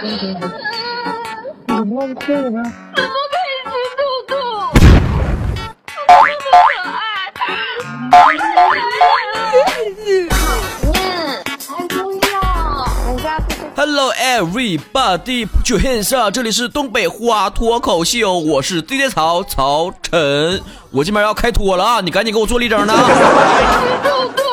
[0.00, 0.06] 怎
[1.84, 2.14] 么了？
[2.14, 2.62] 哭了吗？
[2.94, 4.32] 怎么可以吃兔兔？
[5.86, 6.56] 兔兔那么
[7.34, 7.42] 可爱。
[11.58, 11.98] 还不
[12.30, 12.38] 要，
[13.06, 16.30] 人家不是 Hello everybody, put your hands up！
[16.32, 20.62] 这里是东北话脱口秀，我是 DJ 曹曹晨，
[20.92, 22.94] 我这边要开脱了啊，你赶紧给我做立正呢。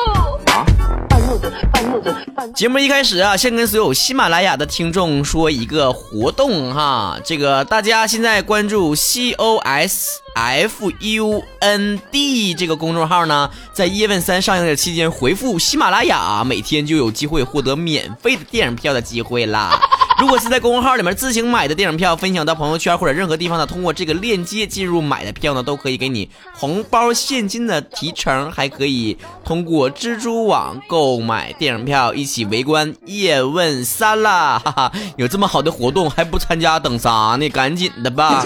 [2.54, 19.80] 节目一开始啊，先跟所有喜马拉雅的听众说一个活动哈，这个大家现在关注 C O S F U N D 这个公众号呢，在《叶问三》上映的期间回复喜马拉雅，每天就有机会获得免费的电影票的机会啦。
[20.18, 34.58] 如果是在公众号里面自行买的电影票，分享到朋友圈或者任何地方呢，通过这个链接进入买的票呢，都可以给你红包现金的提成，还可以通过蜘蛛网购买电影票，一起围观《叶问三》啦！
[34.64, 37.48] 哈哈，有这么好的活动还不参加，等啥呢？
[37.50, 38.42] 赶紧的吧！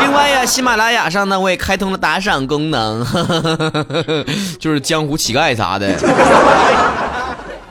[0.00, 3.06] 另外呀，喜马拉雅上呢，我也开通了打赏功能，
[4.58, 5.96] 就是江湖乞丐啥的。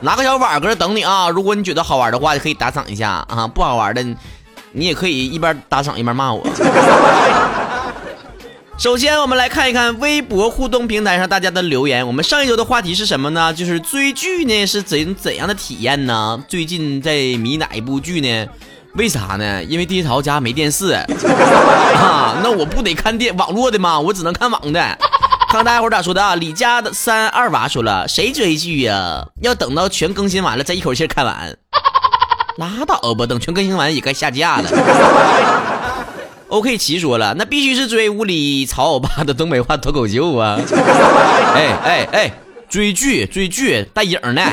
[0.02, 1.30] 拿个小碗搁这等你啊！
[1.30, 4.02] 如果你觉得好玩的话，就可以打赏一下啊；不好玩的，
[4.72, 6.45] 你也可以一边打赏一边骂我。
[8.77, 12.08] 首先，我们来看一看微博互动平台上大家的留言。
[12.08, 13.53] 我们上一周的话题是什么呢？
[13.53, 16.42] 就是追剧呢是怎怎样的体验呢？
[16.47, 18.47] 最近在迷哪一部剧呢？
[18.94, 19.61] 为啥呢？
[19.66, 24.00] 因为第一潮家没电视 啊，那我不得看电网络的吗？
[24.00, 24.97] 我只能看网的。
[25.50, 26.36] 看大家伙咋说的啊？
[26.36, 29.25] 李家的三二娃说了，谁追剧呀？
[29.42, 31.58] 要等到全更新完了再一口气看完。
[32.58, 34.70] 拉倒吧，等全更新完也该下架了。
[36.50, 40.59] OK 奇说了，那必须是追屋里曹欧巴的东北话脱口秀啊！
[41.55, 42.31] 哎哎哎，
[42.70, 44.44] 追剧追剧带影呢。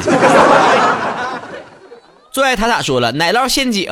[2.33, 3.87] 最爱他咋说了，奶酪陷阱。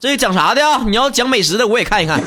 [0.00, 0.80] 这讲啥的呀？
[0.86, 2.18] 你要讲美食的，我也看一看。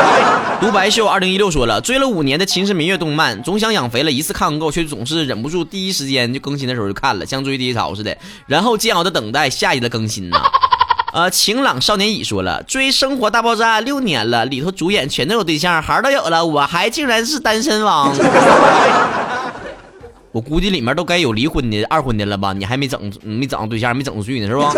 [0.58, 10.38] 独白秀二零一六说了，追了五年的《秦时明月》动漫，总想养肥了，一次看不够，却总是忍不住第一时间就更新的时候就看了，像追第一潮似的，然后煎熬的等待下一的更新呢。
[11.12, 18.16] 呃，晴朗少年乙说了，追《生活大爆炸》六年了，里头主演全都有对象，孩儿都有了，我还竟然是单身汪。
[20.32, 22.54] 我估计里面都该有离婚的、二婚的了吧？
[22.54, 24.72] 你还没整，没整上对象，没整出去呢，是吧？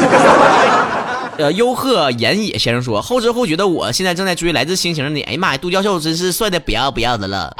[1.39, 7.57] 呃，优鹤岩野先生说，后知后觉的我现在正在追《来自星星的你》，哎呀妈呀，杜教授真是帅的不要不要的了。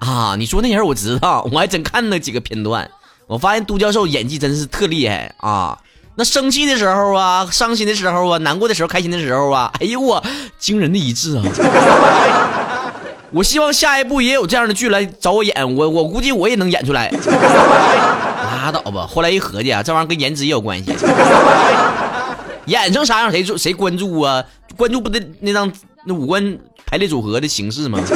[0.00, 2.90] 啊，你说那人我知道，我还真看了几个片段，
[3.28, 5.78] 我发现杜教授演技真是特厉害啊。
[6.16, 10.22] 那生气的时候啊，伤心的时候啊，难过的时候，开心的时候啊，哎呦我，
[10.58, 11.44] 惊人的一致啊！
[13.32, 17.10] 我希望下一部也有这样的剧来找我演，我我估计我也能演出来。
[18.66, 20.90] 拉倒吧，后来一合计啊，这玩意儿跟颜值也有关系，
[22.66, 24.44] 演成啥样谁谁关注啊？
[24.76, 25.72] 关注不得那张
[26.04, 28.00] 那五官排列组合的形式吗？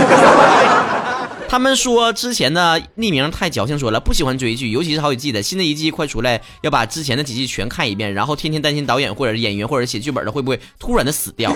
[1.48, 11.52] 他们说之前的匿名太矫情，说了不喜欢追剧，尤其是好几季的，新的一季快出来，要把之前的几季全看一遍，然后天天担心导演或者演员或者写剧本的会不会突然的死掉。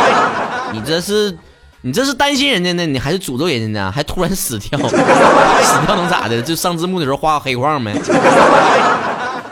[0.72, 1.36] 你这是
[1.82, 3.92] 你这是担心人家呢，你还是诅咒人家呢？
[3.92, 4.96] 还突然死掉， 死
[5.86, 6.40] 掉能咋的？
[6.40, 7.92] 就上字幕的时候画个黑框没？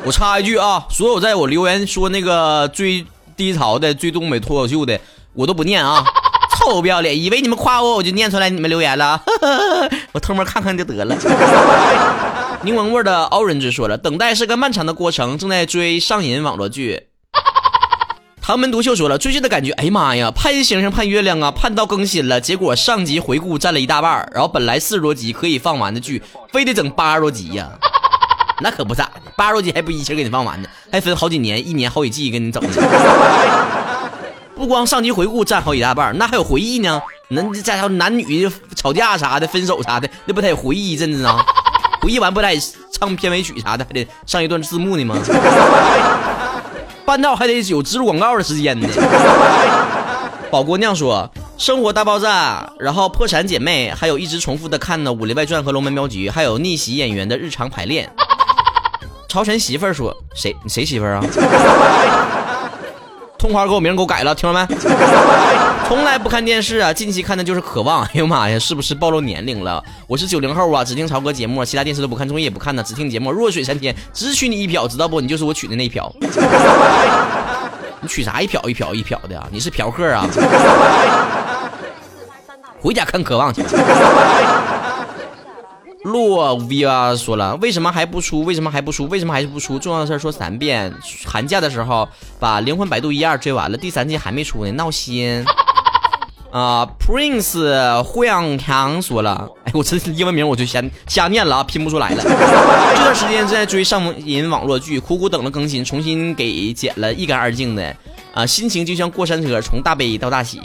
[0.07, 3.05] 我插一句啊，所有在我留言说那个追
[3.37, 5.01] 低潮的、追东北脱口秀的，
[5.35, 6.05] 我都不念啊。
[6.61, 7.21] 臭不要脸！
[7.21, 9.21] 以为你们夸我，我就念出来你们留言了。
[10.13, 11.17] 我偷摸看看就得了。
[12.63, 17.09] 柠檬味的 orange 说了，等待是个漫长的过程，正在追上瘾网络剧。
[18.41, 27.69] 唐门独秀说了，追剧的感觉，哎呀妈呀，盼星星盼月亮啊，盼到更新了，结果上集回顾占了一大半，然后本来四十多集可以放完的剧，非得整八十多集呀。
[28.61, 32.69] 那可不咋的，八十多集还不一气给你放完呢，还分好几年，一年好几季给你整的。
[34.57, 37.03] 不光上集回顾占好几大半，那还有回忆呢。
[37.29, 41.45] 那再还男女吵架啥的、分手啥的，那不得回忆一阵子啊？
[42.01, 42.49] 回忆完不得
[42.91, 45.17] 唱片尾曲啥的，还得上一段字幕呢吗？
[47.05, 48.89] 半道还得有植入广告的时间呢。
[50.51, 58.11] 宝姑娘说：“生活大爆炸，然后破产姐妹，还有一直重复的看的《武林外传》和《龙门镖局》，还有逆袭演员的日常排练。”
[59.37, 61.25] 朝晨媳妇儿说：“谁谁媳妇儿啊？”
[63.39, 64.67] 通花给我名给我改了，听着没？
[65.87, 68.03] 从来不看电视啊，近期看的就是《渴望》。
[68.07, 69.85] 哎呦妈呀，是不是暴露年龄了？
[70.07, 73.31] 我是九零后啊，只听曹哥节目，其他电视都不看，综艺也不看呢，只听节目。
[73.31, 75.21] 弱水三千，只取你一瓢，知道不？
[75.21, 76.11] 你就是我娶的那一瓢。
[78.01, 79.47] 你娶啥一瓢一瓢一瓢的啊？
[79.53, 80.27] 你是嫖客啊？
[82.81, 83.63] 回家看《渴望》去。
[86.05, 88.45] 洛 V 啊说了，为什么还不出？
[88.45, 89.07] 为什么还不出？
[89.07, 89.79] 为什么还是不出？
[89.79, 90.95] 重要的事儿说三遍。
[91.25, 92.09] 寒假的时候
[92.39, 95.45] 把《灵魂摆渡一二》追完了，第三季还没出呢，闹心。
[96.53, 102.23] 啊，Prince 胡杨强说了，哎，我这英文名我就瞎瞎念了啊，拼不出来了。
[102.23, 107.95] 这段时间正在追上瘾网络剧，苦苦等了更新，重新给剪了一干二净的，
[108.33, 110.61] 啊，心情就像过山车，从大悲到大喜。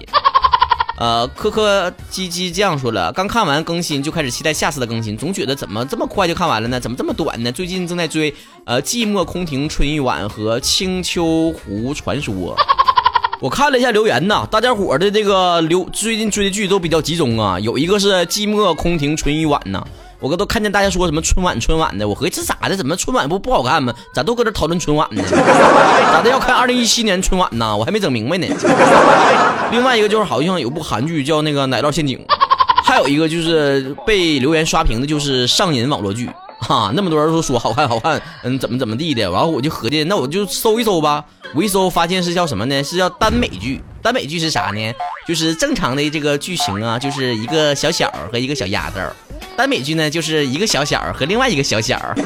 [1.01, 6.79] 呃，磕磕叽叽这样说了，刚看完更新就开始期待下次的更新，总觉得怎么这么快就看完了呢？
[6.79, 7.51] 怎么这么短呢？
[7.51, 8.31] 最近正在追
[8.65, 12.33] 呃《寂寞空庭春欲晚》和《青丘狐传说》。
[13.39, 19.83] 我看了一下留言呐，大家伙的这个留最近追的剧都比较集中啊，有一个是《寂寞空庭春欲晚》呐，
[20.21, 22.77] 我哥都看见大家说什么春晚春晚的，我合计这咋的？
[22.77, 23.91] 怎么春晚不不好看吗？
[24.13, 25.23] 咋都搁这讨论春晚呢？
[26.13, 27.75] 咋的要看二零一七年春晚呢？
[27.75, 28.45] 我还没整明白呢。
[29.71, 32.19] 另外一个就是好像有部韩剧叫那个《奶酪陷阱》，
[32.83, 36.29] 还有一个就是被留言刷屏的就是上瘾网络剧。
[36.59, 41.25] 哈，那么多人都说好看好看，嗯，怎么怎么地的，然后我就合计，那我就搜一搜吧。
[41.55, 42.83] 我一搜发现是叫什么呢？
[42.83, 43.81] 是叫耽美剧。
[44.03, 44.93] 耽美剧是啥呢？
[45.27, 48.99] 就是正常的这个剧情啊，就是一个小小和一个小丫头。
[49.61, 51.95] 耽美剧呢，就是一个小小和另外一个小小。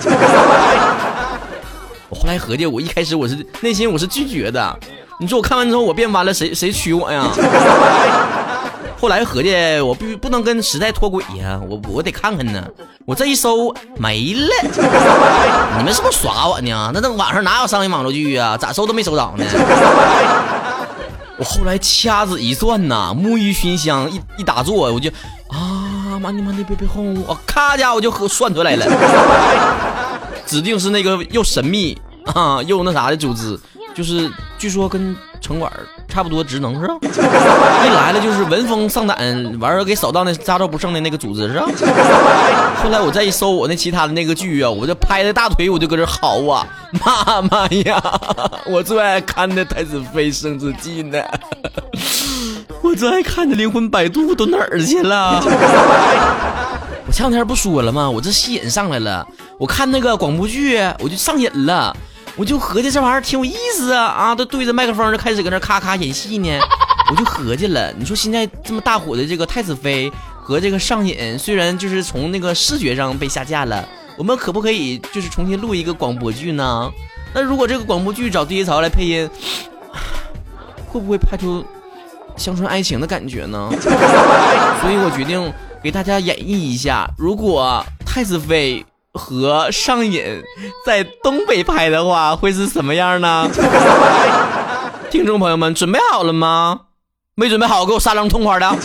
[2.07, 4.79] 我后来合计，我一开始我是内心我是拒绝的。
[5.19, 7.27] 你说我看完之后我变弯了，谁谁娶我呀？
[8.97, 12.65] 后来合计，我必须不能跟时代脱轨呀，我我得看看呢。
[13.05, 14.49] 我这一搜没了，
[15.77, 16.89] 你们是不是耍我呢？
[16.93, 18.55] 那那网上哪有上瘾网络剧啊？
[18.55, 19.43] 咋搜都没搜着呢。
[21.37, 25.11] 我后来掐指一算呐，沐浴熏香一一打坐，我就
[26.25, 28.85] 妈你妈的别别哄我，咔家伙就算出来了，
[30.47, 31.95] 指定是那个又神秘
[32.33, 33.59] 啊又那啥的组织，
[33.93, 35.15] 就是据说跟。
[35.41, 35.71] 城管
[36.07, 36.95] 差不多职能是吧？
[37.85, 39.15] 一来了就是闻风丧胆，
[39.59, 41.67] 完了给扫荡那家招不剩的那个组织是吧？
[42.81, 46.65] 后来我再一搜我那其他的那个剧啊，我就拍着大腿我就搁这嚎啊！
[47.05, 48.01] 妈妈呀，
[48.65, 51.21] 我最爱看的《太子妃升职记》呢，
[51.93, 51.99] 我
[52.95, 55.39] 最爱看的《灵魂摆渡》都哪儿去了？
[57.05, 58.09] 我前两天不说了吗？
[58.09, 59.27] 我这戏瘾上来了，
[59.59, 61.95] 我看那个广播剧我就上瘾了。
[62.37, 64.35] 我就合计这玩意儿挺有意思啊啊！
[64.35, 66.59] 都对着麦克风就开始搁那咔咔演戏呢，
[67.09, 73.87] 我就合计了，你说现在这么大火的这个太子妃和这个上瘾，虽然就是从那个视觉上被下架了，
[74.17, 76.91] 我们可不可以就是重新录一个广播剧呢？
[77.33, 79.29] 那如果这个广播剧找第一槽来配音，
[80.91, 81.63] 会不会拍出
[82.37, 83.69] 乡村爱情的感觉呢？
[84.81, 88.85] 所以我决定给大家演绎一下，如果太子妃。
[89.17, 90.21] 和上瘾
[90.85, 93.47] 在东北拍的话会是什么样呢？
[95.09, 96.81] 听众朋友们准备好了吗？
[97.35, 98.75] 没准备好，给我撒张痛快的。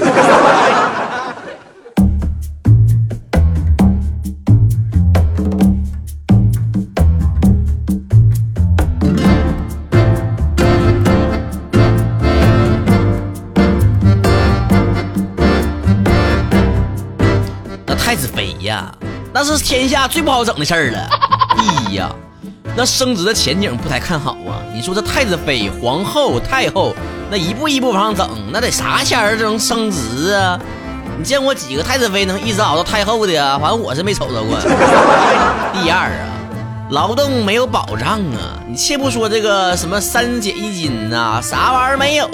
[19.57, 21.09] 是天下最不好整的事儿了。
[21.89, 22.11] 一呀，
[22.77, 24.63] 那升职的前景不太看好啊。
[24.75, 26.95] 你说这太子妃、皇后、太后，
[27.31, 30.59] 那一步一步往上整，那得啥钱儿才能升职啊？
[31.19, 33.59] 你见过几个太子妃能一直熬到太后的呀？
[33.61, 34.59] 反正我是没瞅着过。
[35.83, 36.31] 第二啊，
[36.91, 38.59] 劳动没有保障啊。
[38.67, 42.31] 你切不说这个什么三减一金呐，啥玩意儿没有？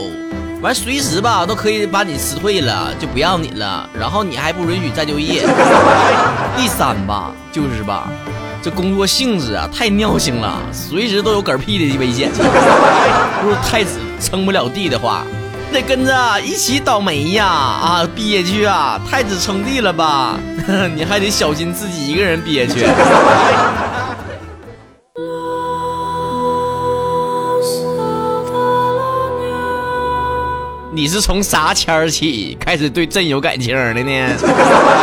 [0.63, 5.47] 完随时吧都可以把你辞退了，就不要你了，然后你还不允许再就业。
[6.57, 8.09] 第三吧，就是吧，
[8.63, 12.31] 这工作性质啊太尿性了，随时都有嗝屁的危险。
[13.43, 15.25] 如果太子撑不了地的话，
[15.73, 17.47] 得跟着一起倒霉呀！
[17.47, 18.99] 啊，憋屈啊！
[19.09, 20.39] 太子称帝了吧，
[20.97, 22.87] 你还得小心自己一个人憋屈。
[30.97, 34.33] 你是从啥签儿起开始对朕有感情的呢？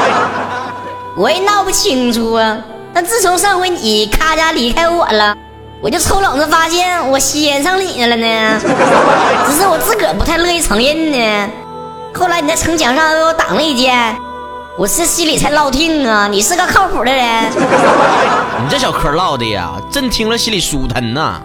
[1.15, 2.57] 我也闹不清楚啊。
[2.91, 5.37] 但自从上回你咔家离开我了，
[5.83, 8.25] 我就抽冷子发现我先上你了呢。
[9.45, 11.51] 只是我自个儿不太乐意承认呢。
[12.11, 14.17] 后来你在城墙上为我挡了一箭，
[14.75, 16.27] 我是心里才落定啊。
[16.27, 17.23] 你是个靠谱的人。
[17.53, 21.39] 你这小嗑唠的呀，朕听了心里舒坦呐。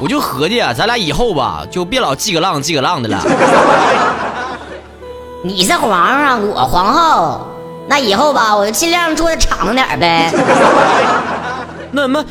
[0.00, 3.22] 我就合计啊，咱俩以后吧，就别老记个浪记个浪的了。
[5.42, 7.46] 你是皇上，我皇后，
[7.86, 10.32] 那以后吧，我就尽量做的敞亮点呗。
[11.92, 12.24] 那什么，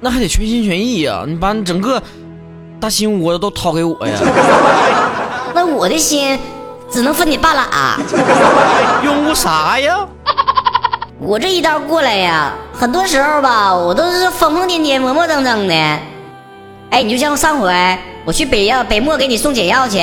[0.00, 1.24] 那还得全心全意呀！
[1.26, 2.00] 你把你整个
[2.80, 4.14] 大心窝都掏给我呀！
[5.54, 6.38] 那我的心
[6.90, 7.98] 只能分你半拉。
[9.02, 9.98] 用啥呀？
[11.18, 15.98] 我这一道过来呀，很多时候吧，我都是疯疯癫癫、磨磨蹭蹭的。
[16.92, 17.72] 哎，你就像上回
[18.22, 19.98] 我去北药北漠给你送解药去，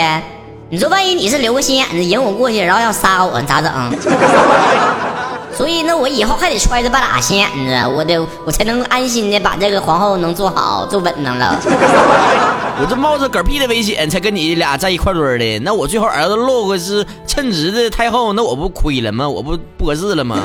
[0.71, 3.71] 你说万一你是留个心眼子引我过去，然后要杀我，你咋整？
[5.55, 11.55] 所以那我以后还得揣着半拉心眼子，我得我才能安心的把这个皇后能做好做稳当了。
[12.81, 19.29] 我这冒着嗝屁的危险才跟你俩在一块堆的，那我最后儿子落个是称职的太后，那我不亏了吗？
[19.29, 20.37] 我不不合适了吗？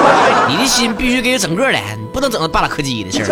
[0.48, 1.78] 你的心必须给整个的，
[2.10, 3.28] 不能整那半拉柯基的事儿。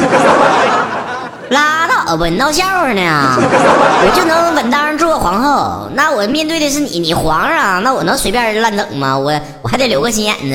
[1.51, 3.37] 拉倒吧，你闹笑话呢？
[3.39, 9.17] 我就能稳当做皇后，那我面对的是你，你皇上，那我能随便乱整吗？
[9.17, 10.55] 我我还得留个心眼子。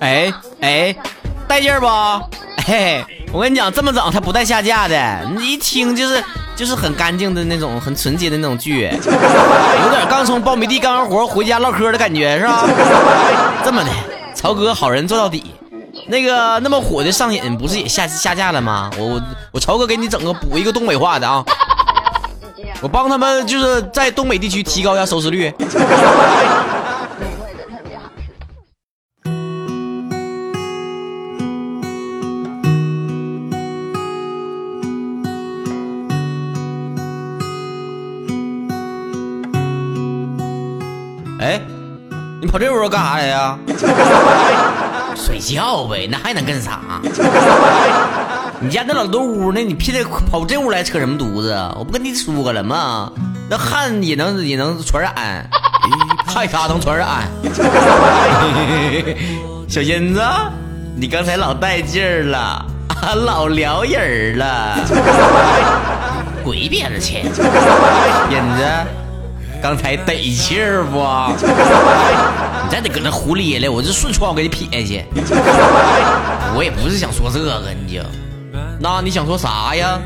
[0.00, 0.96] 哎哎，
[1.46, 1.86] 带劲儿不？
[2.66, 6.22] 嘿，我跟你讲，这么整他不带下架的，你一听就是
[6.56, 12.64] 就是很干净的那种，很纯洁的那种剧，有点刚从苞米地干完活回家唠嗑的感觉，是吧？
[13.64, 13.90] 这么的，
[14.34, 15.54] 曹哥好人做到底。
[16.06, 18.90] 那个那么火的上瘾，不是也下下架了吗？
[18.98, 21.44] 我我我曹哥给你整个补一个东北话的啊，
[22.82, 25.54] 我帮他们就是在东北地区提高一下收视率。
[41.40, 41.60] 哎，
[42.40, 43.58] 你跑这屋干啥来呀？
[45.32, 46.78] 睡觉呗，那还能干啥？
[48.60, 51.54] 你家那老多屋呢，你偏得跑这屋来扯什么犊子？
[51.78, 53.10] 我不跟你说了吗？
[53.48, 55.48] 那汗也能也能传染，
[56.26, 57.08] 还啥能传染？
[59.70, 60.20] 小英子，
[60.96, 62.66] 你刚才老带劲儿了，
[63.24, 64.76] 老撩人了，
[66.44, 67.20] 滚一边子去，
[68.30, 68.64] 英子。
[69.62, 70.98] 刚才得气儿不？
[72.64, 75.04] 你再得搁那胡咧咧，我就顺窗户给你撇下去。
[76.54, 78.02] 我也不是想说这个，你就，
[78.78, 79.98] 那你想说啥呀？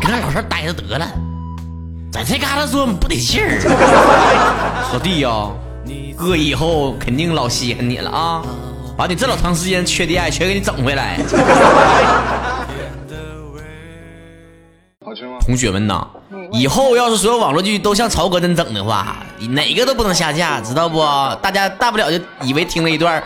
[0.00, 1.06] 搁那老实待着得了，
[2.12, 3.60] 在这嘎达说不得劲儿。
[4.92, 5.48] 老弟呀，
[6.16, 8.42] 哥以后肯定老稀罕你了啊，
[8.96, 11.18] 把你这老长时间缺的爱全给你整回来。
[15.44, 16.06] 同学们呐，
[16.52, 19.16] 以后要是所有网络剧都像曹哥那整的话，
[19.50, 21.00] 哪个都不能下架，知道不？
[21.42, 23.22] 大家大不了就以为听了一段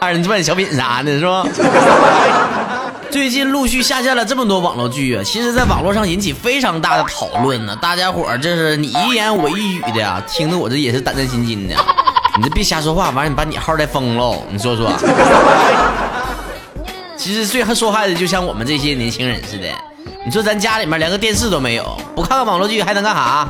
[0.00, 1.44] 二人转小品啥的，是吧？
[3.10, 7.76] 最近陆续下架了这么多网络剧啊，其实在网络上引起非常大的讨论呢。
[7.76, 11.74] 大家伙儿这是你一言我一语的啊，听得我这也是胆战心惊的。
[12.38, 14.90] 你这别瞎说话，完了你把你号再封喽，你说说。
[17.16, 19.66] 其实最受害的就像我们这些年轻人似的。
[20.24, 23.48] 你说咱家里面连个电视都没有，不看看网络剧还能干啥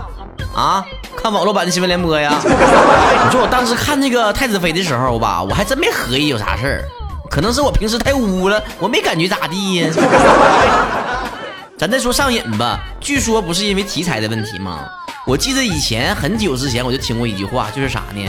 [0.55, 0.85] 啊？
[1.17, 2.33] 看网络版的新闻联播呀？
[2.43, 6.85] 你说我当时看那个太子妃的时候吧，我还真没合计有啥事儿，
[7.31, 9.89] 可能是我平时太污了，我没感觉咋地呀。
[11.77, 14.81] 咱再说上瘾吧，据说不是因为题材的问题吗？
[15.27, 18.27] 我记得以前很久之前我就听过一句话，就是啥呢？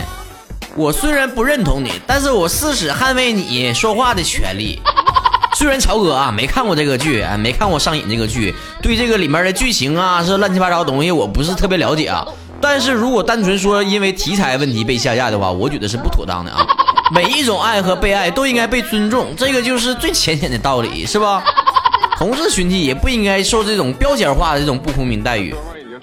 [0.76, 4.82] 我虽然不认同你，但是我誓死捍卫你说话的权利。
[5.58, 12.26] 虽然曹哥啊没看过这个剧，没看过上瘾这个剧，对这个里面的剧情啊是乱七八糟的东西，我不是特别了解啊。
[12.60, 16.66] 但是如果单纯说因为题材问题被下架的话，我觉得是不妥当的啊。
[17.14, 21.44] 每一种爱和被爱都应该被尊重，这个就是最浅显的道理，是吧？
[22.18, 25.54] 同志群体也不应该受这种标签化的这种不公平待遇。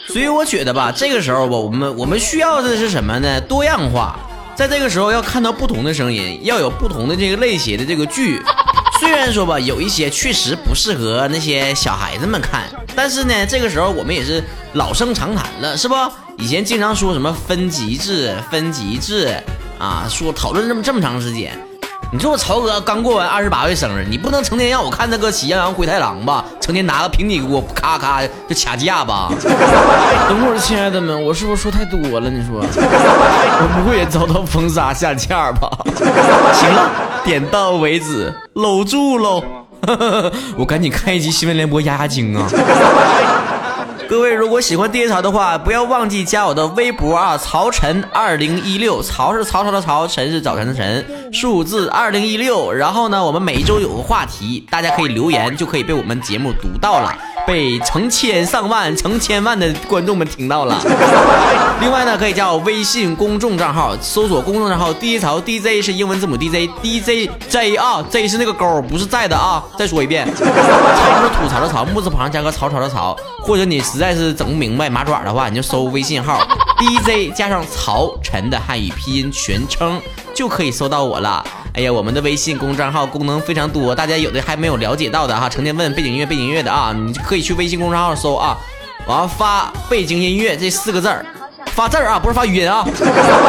[0.07, 3.41] 所以我觉得吧，这个时候吧，我们我们需要的是什么呢？
[3.41, 4.19] 多样化，
[4.55, 8.41] 在这个时候要看到不同的声音，要有不同的这个类型的这个剧。
[9.01, 15.95] 虽然说吧，有一些确实不适合那些小孩子们看，但是呢，这个时候我们也是老生常谈了，是不？
[16.37, 19.35] 以前经常说什么分级制、分级制
[19.79, 21.59] 啊，说讨论这么这么长时间。
[22.13, 26.45] 你说我曹哥刚过完二十八岁生日，你不能成天让我看那个《喜羊羊灰太狼》吧？
[26.61, 29.31] 成天拿个平底锅咔咔就掐架吧？
[30.29, 32.29] 等会儿，亲爱的们，我是不是说太多了？
[32.29, 35.71] 你说， 我不会也遭到封杀下架吧？
[36.53, 36.91] 行了。
[37.23, 39.41] 点到为止，搂住喽！
[40.57, 42.49] 我赶紧看一集新闻联播压压惊啊！
[44.11, 52.73] 各位如果喜欢爹潮的话，不要忘记加我的微博啊，曹晨二零一六，曹是曹操的曹，晨是早晨的晨，数字二零一六。
[52.73, 57.17] 然后呢，我们每一周有个话题，大家可以留言，就可以被我们节目读到了。
[57.51, 60.81] 被成千上万、成千万的观众们听到了。
[61.81, 69.65] 另外呢，可以加我微信公众账号，搜索公众账号 DJ 曹 DJ 是英文字母 DJ，DJJ 啊，J 是那个勾，不是在的啊。
[69.77, 73.17] 再说一遍，草是吐槽的草，木字旁加个草草的草。
[73.43, 76.47] 或者你实在是整不明白马爪的话，你就搜微信号
[76.79, 80.01] DJ 加上曹晨的汉语拼音全称，
[80.33, 81.45] 就可以搜到我了。
[81.73, 85.49] 哎呀，我们的微信公众号功能非常多，大家有的还没有了解到的哈。
[85.49, 88.59] 成天问背景音乐背景音乐的啊，你可以去微信公众号搜啊，
[89.07, 91.25] 完了发背景音乐这四个字儿，
[91.67, 92.85] 发字儿啊，不是发语音啊。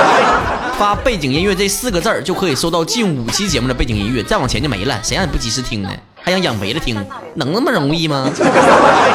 [0.78, 5.00] 发背景音乐这四个字儿就可以搜到近五期节目的背景音乐，再往前就没了。
[5.04, 5.90] 谁让你不及时听呢？
[6.24, 6.96] 还想养肥了听，
[7.36, 8.30] 能那么容易吗？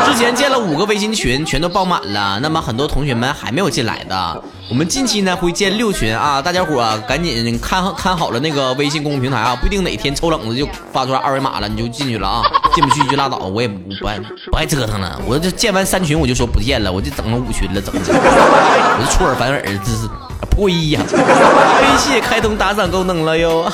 [0.05, 2.39] 之前建了五个微信群，全都爆满了。
[2.41, 12.43] 那么很多同学们还没有进来的，我们近期呢会建六群啊，大家伙啊赶紧看看好了那个微信公众平台啊，不一定哪天抽冷子就发出来二维码了，你就进去了啊，
[12.75, 14.19] 进不去就拉倒，我也不不爱
[14.51, 15.21] 不爱折腾了。
[15.27, 20.09] 我这建完三群我就说不建了，我就整了五群了，整的，我就出尔反尔，这是。
[20.51, 21.01] 呸呀！
[21.13, 23.71] 微信开通打赏功能了哟。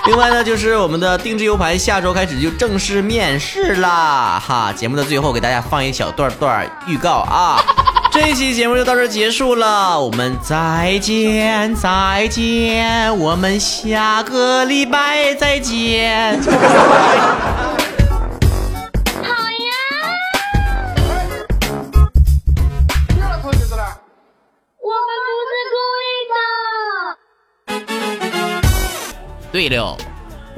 [0.06, 4.42] 另外呢，就是我们的定制 U 盘下周开始就正式面试啦。
[4.44, 7.62] 哈，节目的最后给大家放一小段段预告啊。
[8.10, 16.40] 这一期节目就到这结束了，我们再见再见，我们下个礼拜再见。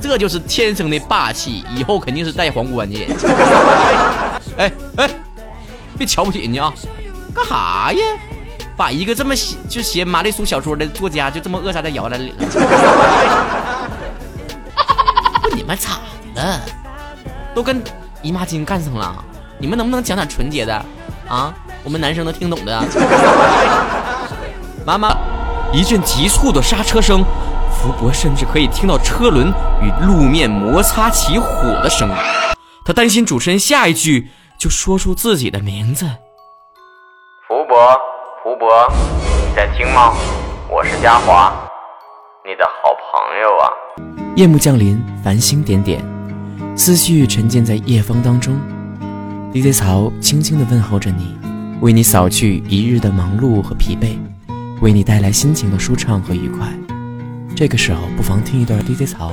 [0.03, 2.99] 这就是天生的霸气，以后肯定是戴皇冠的。
[4.59, 5.09] 哎哎，
[5.97, 6.75] 别瞧不起人家啊！
[7.33, 8.01] 干哈呀？
[8.77, 12.45] 把一个这么写就写玛丽苏小说的作家就这么扼杀在摇篮里了？
[15.43, 16.01] 不，你们咋
[16.35, 16.61] 的了？
[17.55, 17.81] 都跟
[18.23, 19.25] 姨妈巾干上了？
[19.59, 20.75] 你们能不能讲点纯洁的
[21.29, 21.55] 啊？
[21.85, 22.85] 我们男生能听懂的。
[24.85, 25.17] 妈妈，
[25.73, 27.25] 一阵急促的刹车声。
[27.73, 32.15] 福伯甚至可以听到车轮与路面摩擦起火的声音，
[32.85, 36.07] 他担心主持人下一句就说出自己的名字。
[37.49, 37.77] 福伯，
[38.43, 38.87] 福伯，
[39.49, 40.15] 你在听吗？
[40.71, 41.53] 我是嘉华，
[42.45, 43.67] 你的好朋友啊。
[44.37, 46.03] 夜幕降临，繁星点点，
[46.77, 48.59] 思绪沉浸在夜风当中。
[49.53, 51.37] DJ 曹轻轻地问候着你，
[51.81, 54.17] 为你扫去一日的忙碌和疲惫，
[54.81, 56.67] 为你带来心情的舒畅和愉快。
[57.55, 59.33] 这个时候，不妨听一段 DJ 曹，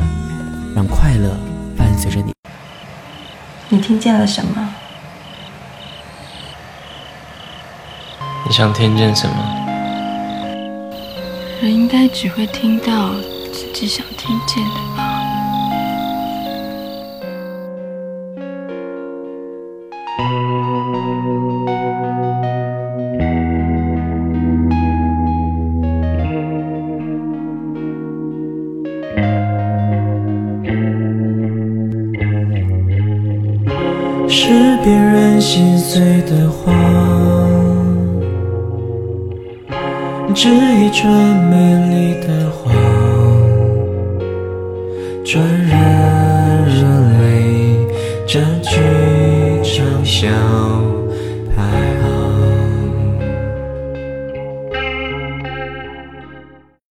[0.76, 1.36] 让快乐
[1.76, 2.32] 伴随着你。
[3.70, 4.76] 你听见了什么？
[8.46, 9.36] 你想听见什么？
[11.62, 13.14] 人应该只会听到
[13.52, 14.99] 自己想听见的吧。
[35.92, 36.72] 醉的花，
[40.36, 41.12] 织一串
[41.50, 41.56] 美
[41.90, 42.72] 丽的谎，
[45.26, 46.86] 传染热
[47.18, 47.26] 泪，
[48.28, 48.70] 占据
[49.64, 50.79] 长相。